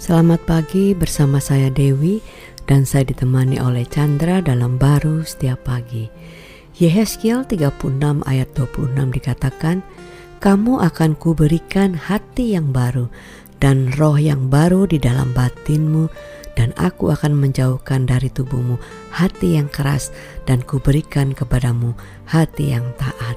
Selamat 0.00 0.40
pagi 0.48 0.96
bersama 0.96 1.44
saya 1.44 1.68
Dewi 1.68 2.24
dan 2.64 2.88
saya 2.88 3.04
ditemani 3.04 3.60
oleh 3.60 3.84
Chandra 3.84 4.40
dalam 4.40 4.80
baru 4.80 5.20
setiap 5.28 5.68
pagi. 5.68 6.08
Yehezkiel 6.80 7.44
36 7.44 8.24
ayat 8.24 8.48
26 8.56 8.96
dikatakan, 8.96 9.84
Kamu 10.40 10.80
akan 10.80 11.20
kuberikan 11.20 11.92
hati 11.92 12.56
yang 12.56 12.72
baru 12.72 13.12
dan 13.60 13.92
roh 14.00 14.16
yang 14.16 14.48
baru 14.48 14.88
di 14.88 14.96
dalam 14.96 15.36
batinmu 15.36 16.08
dan 16.56 16.72
aku 16.80 17.12
akan 17.12 17.36
menjauhkan 17.36 18.08
dari 18.08 18.32
tubuhmu 18.32 18.80
hati 19.12 19.60
yang 19.60 19.68
keras 19.68 20.16
dan 20.48 20.64
kuberikan 20.64 21.36
kepadamu 21.36 21.92
hati 22.24 22.72
yang 22.72 22.88
taat. 22.96 23.36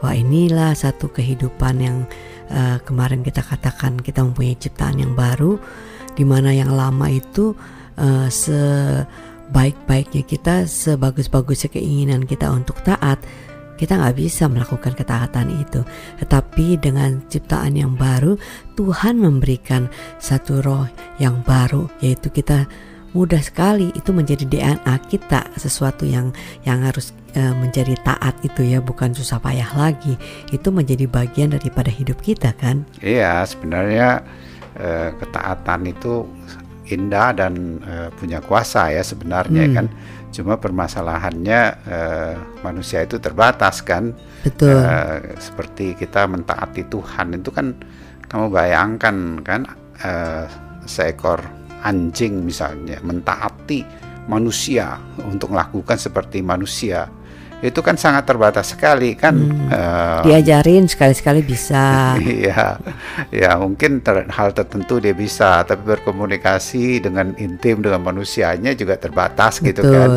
Wah 0.00 0.16
inilah 0.16 0.72
satu 0.72 1.12
kehidupan 1.12 1.84
yang 1.84 2.08
uh, 2.48 2.80
kemarin 2.80 3.20
kita 3.20 3.44
katakan 3.44 4.00
kita 4.00 4.24
mempunyai 4.24 4.56
ciptaan 4.56 5.04
yang 5.04 5.12
baru 5.12 5.60
di 6.18 6.26
mana 6.26 6.50
yang 6.50 6.74
lama 6.74 7.06
itu 7.06 7.54
uh, 7.94 8.26
sebaik-baiknya 8.26 10.26
kita, 10.26 10.66
sebagus-bagusnya 10.66 11.70
keinginan 11.70 12.26
kita 12.26 12.50
untuk 12.50 12.82
taat, 12.82 13.22
kita 13.78 13.94
nggak 13.94 14.18
bisa 14.18 14.50
melakukan 14.50 14.98
ketaatan 14.98 15.62
itu. 15.62 15.86
Tetapi 16.18 16.82
dengan 16.82 17.22
ciptaan 17.30 17.78
yang 17.78 17.94
baru, 17.94 18.34
Tuhan 18.74 19.22
memberikan 19.22 19.86
satu 20.18 20.58
roh 20.58 20.90
yang 21.22 21.38
baru, 21.46 21.86
yaitu 22.02 22.34
kita 22.34 22.66
mudah 23.16 23.40
sekali 23.40 23.88
itu 23.96 24.12
menjadi 24.12 24.44
DNA 24.44 24.94
kita 25.08 25.48
sesuatu 25.56 26.04
yang 26.04 26.28
yang 26.68 26.84
harus 26.84 27.16
e, 27.32 27.40
menjadi 27.56 27.96
taat 28.04 28.36
itu 28.44 28.68
ya 28.68 28.84
bukan 28.84 29.16
susah 29.16 29.40
payah 29.40 29.72
lagi 29.72 30.20
itu 30.52 30.68
menjadi 30.68 31.08
bagian 31.08 31.56
daripada 31.56 31.88
hidup 31.88 32.20
kita 32.20 32.52
kan 32.60 32.84
iya 33.00 33.48
sebenarnya 33.48 34.20
eh, 34.76 35.10
ketaatan 35.16 35.80
itu 35.88 36.28
indah 36.88 37.36
dan 37.36 37.80
eh, 37.84 38.08
punya 38.16 38.40
kuasa 38.44 38.92
ya 38.92 39.00
sebenarnya 39.00 39.64
hmm. 39.68 39.74
kan. 39.76 39.86
Cuma 40.28 40.60
permasalahannya 40.60 41.60
eh, 41.88 42.34
manusia 42.60 43.04
itu 43.04 43.16
terbatas 43.16 43.80
kan. 43.80 44.12
Betul. 44.44 44.76
Eh, 44.76 45.38
seperti 45.40 45.96
kita 45.96 46.28
mentaati 46.28 46.84
Tuhan 46.88 47.40
itu 47.40 47.48
kan 47.48 47.72
kamu 48.28 48.52
bayangkan 48.52 49.16
kan 49.40 49.60
eh, 50.04 50.44
seekor 50.84 51.40
anjing 51.84 52.42
misalnya 52.42 52.98
mentaati 53.00 53.86
manusia 54.28 55.00
untuk 55.24 55.56
melakukan 55.56 55.96
seperti 55.96 56.44
manusia 56.44 57.08
itu 57.58 57.82
kan 57.82 57.98
sangat 57.98 58.22
terbatas 58.22 58.70
sekali 58.70 59.18
kan 59.18 59.34
hmm. 59.34 59.66
uh, 59.66 60.22
diajarin 60.22 60.86
sekali-sekali 60.86 61.42
bisa 61.42 62.14
iya 62.22 62.78
ya 63.34 63.58
mungkin 63.58 63.98
ter, 63.98 64.30
hal 64.30 64.54
tertentu 64.54 65.02
dia 65.02 65.10
bisa 65.10 65.66
tapi 65.66 65.82
berkomunikasi 65.82 67.02
dengan 67.02 67.34
intim 67.34 67.82
dengan 67.82 67.98
manusianya 67.98 68.78
juga 68.78 68.94
terbatas 68.94 69.58
Betul. 69.58 69.66
gitu 69.74 69.82
kan 69.90 70.10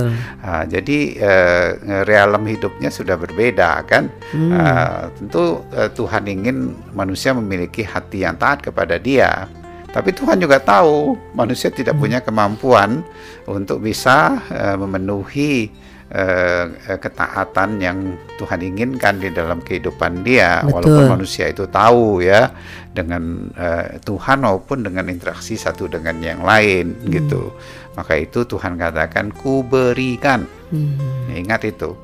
uh, 0.45 0.63
jadi 0.69 0.99
uh, 1.17 1.69
realem 2.05 2.45
hidupnya 2.45 2.93
sudah 2.93 3.17
berbeda 3.17 3.89
kan 3.89 4.13
hmm. 4.37 4.51
uh, 4.53 5.01
tentu 5.17 5.65
uh, 5.73 5.89
Tuhan 5.89 6.29
ingin 6.29 6.77
manusia 6.93 7.33
memiliki 7.33 7.81
hati 7.81 8.21
yang 8.21 8.37
taat 8.37 8.61
kepada 8.61 9.01
dia 9.01 9.49
tapi 9.91 10.15
Tuhan 10.15 10.39
juga 10.39 10.63
tahu 10.63 11.19
manusia 11.35 11.67
tidak 11.67 11.99
punya 11.99 12.23
kemampuan 12.23 13.03
untuk 13.43 13.83
bisa 13.83 14.39
uh, 14.47 14.75
memenuhi 14.79 15.67
eh, 16.11 16.65
ketaatan 16.99 17.79
yang 17.79 18.19
Tuhan 18.35 18.59
inginkan 18.59 19.23
di 19.23 19.31
dalam 19.31 19.63
kehidupan 19.63 20.27
dia 20.27 20.59
Betul. 20.59 20.71
walaupun 20.75 21.05
manusia 21.19 21.47
itu 21.47 21.67
tahu 21.71 22.19
ya 22.19 22.51
dengan 22.91 23.47
eh, 23.55 23.97
Tuhan 24.03 24.43
maupun 24.43 24.83
dengan 24.83 25.07
interaksi 25.07 25.55
satu 25.55 25.87
dengan 25.87 26.19
yang 26.19 26.43
lain 26.43 26.99
hmm. 26.99 27.09
gitu 27.11 27.55
maka 27.95 28.19
itu 28.19 28.43
Tuhan 28.43 28.75
katakan 28.75 29.31
ku 29.31 29.63
berikan 29.63 30.43
hmm. 30.71 31.31
ingat 31.31 31.63
itu 31.67 31.95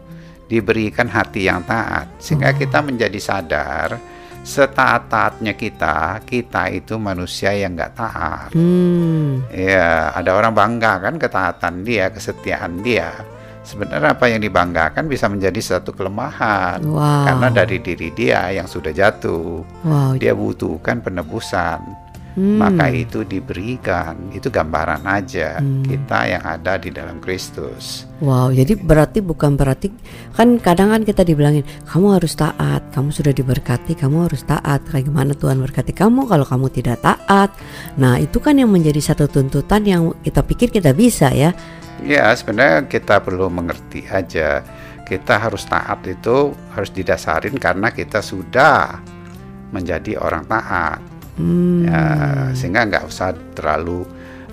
diberikan 0.47 1.11
hati 1.11 1.51
yang 1.51 1.67
taat 1.67 2.07
sehingga 2.23 2.55
oh. 2.55 2.57
kita 2.59 2.79
menjadi 2.79 3.19
sadar 3.19 3.99
setaat-taatnya 4.45 5.53
kita, 5.57 6.21
kita 6.25 6.69
itu 6.73 6.97
manusia 6.97 7.53
yang 7.53 7.77
nggak 7.77 7.93
taat. 7.95 8.49
Hmm. 8.53 9.45
Ya, 9.53 10.11
ada 10.11 10.35
orang 10.37 10.53
bangga 10.53 10.99
kan 11.01 11.15
ketaatan 11.17 11.85
dia, 11.85 12.09
kesetiaan 12.09 12.81
dia 12.81 13.13
sebenarnya 13.67 14.15
apa 14.15 14.31
yang 14.31 14.39
dibanggakan 14.39 15.11
bisa 15.11 15.27
menjadi 15.27 15.59
satu 15.59 15.91
kelemahan 15.91 16.79
wow. 16.87 17.27
karena 17.27 17.47
dari 17.51 17.83
diri 17.83 18.15
dia 18.15 18.47
yang 18.55 18.63
sudah 18.63 18.95
jatuh 18.95 19.59
wow. 19.83 20.15
dia 20.15 20.31
butuhkan 20.31 21.03
penebusan 21.03 21.83
hmm. 22.37 22.61
maka 22.61 22.93
itu 22.93 23.25
diberikan 23.25 24.15
itu 24.31 24.47
gambaran 24.47 25.03
aja 25.03 25.57
hmm. 25.57 25.83
kita 25.89 26.19
yang 26.37 26.43
ada 26.45 26.77
di 26.77 26.93
dalam 26.93 27.17
Kristus 27.17 28.05
wow 28.21 28.53
jadi 28.53 28.77
berarti 28.77 29.25
bukan 29.25 29.57
berarti 29.57 29.89
kan 30.37 30.61
kadang 30.61 30.93
kan 30.93 31.01
kita 31.01 31.25
dibilangin 31.25 31.65
kamu 31.89 32.21
harus 32.21 32.37
taat 32.37 32.85
kamu 32.93 33.09
sudah 33.09 33.33
diberkati 33.33 33.97
kamu 33.97 34.29
harus 34.29 34.45
taat 34.45 34.85
kayak 34.87 35.09
gimana 35.09 35.33
Tuhan 35.33 35.57
berkati 35.57 35.91
kamu 35.91 36.29
kalau 36.29 36.45
kamu 36.45 36.69
tidak 36.69 37.01
taat 37.01 37.49
nah 37.97 38.21
itu 38.21 38.37
kan 38.37 38.55
yang 38.55 38.69
menjadi 38.69 39.01
satu 39.01 39.25
tuntutan 39.25 39.81
yang 39.83 40.13
kita 40.21 40.45
pikir 40.45 40.69
kita 40.69 40.93
bisa 40.93 41.33
ya 41.33 41.51
Ya, 42.05 42.29
sebenarnya 42.37 42.85
kita 42.85 43.17
perlu 43.25 43.49
mengerti 43.49 44.05
aja. 44.05 44.61
Kita 45.07 45.39
harus 45.39 45.65
taat 45.65 46.03
itu 46.05 46.53
harus 46.75 46.91
didasarin 46.93 47.57
karena 47.57 47.89
kita 47.89 48.21
sudah 48.21 49.01
menjadi 49.73 50.19
orang 50.19 50.45
taat. 50.45 51.16
Hmm. 51.37 51.85
Ya, 51.85 52.01
sehingga 52.57 52.89
nggak 52.89 53.05
usah 53.05 53.33
terlalu 53.53 54.03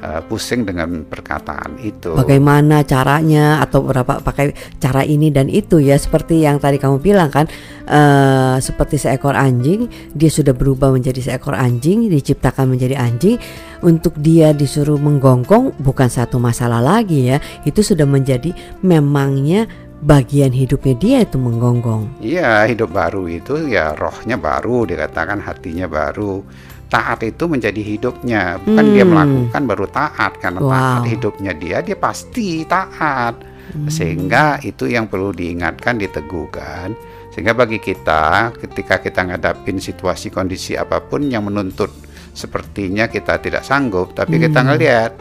uh, 0.04 0.20
pusing 0.28 0.68
dengan 0.68 1.02
perkataan 1.08 1.80
itu. 1.80 2.12
Bagaimana 2.12 2.84
caranya 2.84 3.64
atau 3.64 3.80
berapa 3.88 4.20
pakai 4.20 4.52
cara 4.76 5.00
ini 5.02 5.32
dan 5.32 5.48
itu 5.48 5.80
ya 5.80 5.96
seperti 5.96 6.44
yang 6.44 6.60
tadi 6.60 6.76
kamu 6.76 7.00
bilang 7.00 7.32
kan 7.32 7.48
uh, 7.88 8.60
seperti 8.60 9.00
seekor 9.00 9.32
anjing 9.32 9.88
dia 10.12 10.28
sudah 10.28 10.52
berubah 10.52 10.92
menjadi 10.92 11.32
seekor 11.32 11.56
anjing 11.56 12.12
diciptakan 12.12 12.68
menjadi 12.76 13.00
anjing 13.00 13.40
untuk 13.80 14.16
dia 14.20 14.52
disuruh 14.52 15.00
menggonggong 15.00 15.76
bukan 15.80 16.08
satu 16.08 16.36
masalah 16.36 16.84
lagi 16.84 17.32
ya 17.32 17.40
itu 17.64 17.80
sudah 17.80 18.04
menjadi 18.04 18.52
memangnya 18.84 19.68
bagian 20.04 20.52
hidupnya 20.52 20.94
dia 21.00 21.18
itu 21.24 21.40
menggonggong. 21.40 22.20
Iya, 22.20 22.68
hidup 22.68 22.92
baru 22.92 23.24
itu 23.24 23.56
ya 23.72 23.96
rohnya 23.96 24.36
baru, 24.36 24.84
dikatakan 24.84 25.40
hatinya 25.40 25.88
baru 25.88 26.44
taat 26.94 27.26
itu 27.26 27.50
menjadi 27.50 27.82
hidupnya 27.82 28.62
bukan 28.62 28.84
hmm. 28.86 28.94
dia 28.94 29.02
melakukan 29.04 29.62
baru 29.66 29.86
taat 29.90 30.38
karena 30.38 30.60
wow. 30.62 30.70
taat 30.70 31.04
hidupnya 31.10 31.52
dia 31.58 31.82
dia 31.82 31.98
pasti 31.98 32.62
taat 32.62 33.34
hmm. 33.74 33.90
sehingga 33.90 34.62
itu 34.62 34.86
yang 34.86 35.10
perlu 35.10 35.34
diingatkan 35.34 35.98
diteguhkan 35.98 36.94
sehingga 37.34 37.50
bagi 37.50 37.82
kita 37.82 38.54
ketika 38.62 39.02
kita 39.02 39.26
ngadapin 39.26 39.82
situasi 39.82 40.30
kondisi 40.30 40.78
apa 40.78 41.02
pun 41.02 41.26
yang 41.26 41.50
menuntut 41.50 41.90
sepertinya 42.30 43.10
kita 43.10 43.42
tidak 43.42 43.66
sanggup 43.66 44.14
tapi 44.14 44.38
hmm. 44.38 44.42
kita 44.46 44.60
ngelihat 44.62 45.12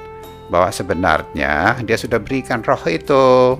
bahwa 0.53 0.69
sebenarnya 0.69 1.81
dia 1.81 1.97
sudah 1.97 2.21
berikan 2.21 2.61
roh 2.61 2.85
itu 2.85 3.57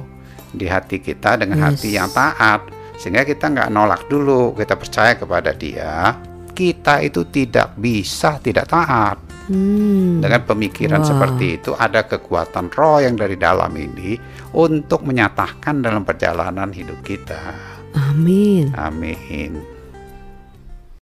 di 0.54 0.70
hati 0.70 1.02
kita 1.02 1.42
dengan 1.42 1.58
yes. 1.58 1.66
hati 1.66 1.90
yang 1.98 2.14
taat 2.14 2.62
sehingga 3.02 3.26
kita 3.26 3.50
nggak 3.50 3.70
nolak 3.74 4.06
dulu 4.06 4.54
kita 4.54 4.78
percaya 4.78 5.18
kepada 5.18 5.50
dia 5.58 6.14
kita 6.54 7.02
itu 7.04 7.28
tidak 7.28 7.76
bisa 7.76 8.38
tidak 8.40 8.70
taat. 8.70 9.18
Hmm. 9.52 10.24
Dengan 10.24 10.48
pemikiran 10.48 11.04
wow. 11.04 11.10
seperti 11.10 11.46
itu 11.60 11.76
ada 11.76 12.08
kekuatan 12.08 12.72
roh 12.72 13.04
yang 13.04 13.20
dari 13.20 13.36
dalam 13.36 13.76
ini 13.76 14.16
untuk 14.56 15.04
menyatakan 15.04 15.84
dalam 15.84 16.08
perjalanan 16.08 16.72
hidup 16.72 17.04
kita. 17.04 17.52
Amin. 17.92 18.72
Amin. 18.80 19.73